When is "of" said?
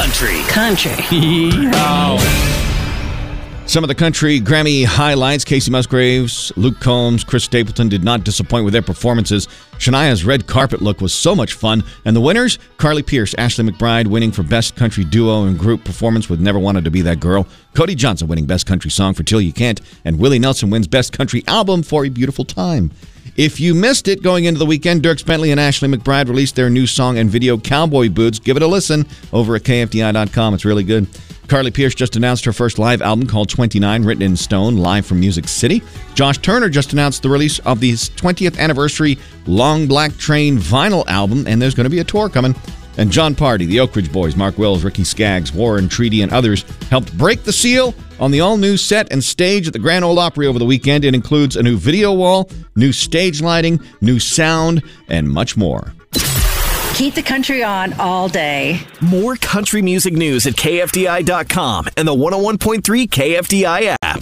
3.84-3.88, 37.60-37.80